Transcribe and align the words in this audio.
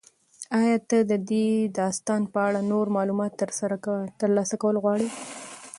ایا 0.59 0.75
ته 0.89 0.97
د 1.11 1.13
دې 1.29 1.47
داستان 1.79 2.21
په 2.33 2.39
اړه 2.47 2.61
نور 2.71 2.85
معلومات 2.97 3.31
ترلاسه 4.21 4.55
کول 4.61 4.75
غواړې؟ 4.83 5.07